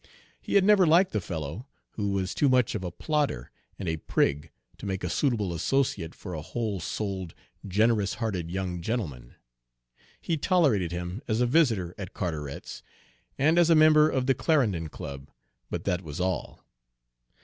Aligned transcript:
He 0.41 0.55
had 0.55 0.63
never 0.63 0.87
liked 0.87 1.11
the 1.11 1.21
fellow, 1.21 1.67
who 1.91 2.09
was 2.09 2.33
too 2.33 2.49
much 2.49 2.73
of 2.73 2.83
a 2.83 2.89
plodder 2.89 3.51
and 3.77 3.87
a 3.87 3.97
prig 3.97 4.49
to 4.79 4.87
make 4.87 5.03
a 5.03 5.11
suitable 5.11 5.53
associate 5.53 6.15
for 6.15 6.33
a 6.33 6.41
whole 6.41 6.79
souled, 6.79 7.35
generous 7.67 8.15
hearted 8.15 8.49
young 8.49 8.81
gentleman. 8.81 9.35
He 10.19 10.37
tolerated 10.37 10.91
him 10.91 11.21
as 11.27 11.39
a 11.39 11.45
visitor 11.45 11.93
at 11.99 12.15
Carteret's 12.15 12.81
and 13.37 13.59
as 13.59 13.69
a 13.69 13.75
member 13.75 14.09
of 14.09 14.25
the 14.25 14.33
Clarendon 14.33 14.89
Club, 14.89 15.29
but 15.69 15.83
that 15.83 16.01
was 16.01 16.19
all. 16.19 16.65